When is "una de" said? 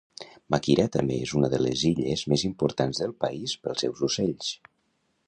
1.41-1.59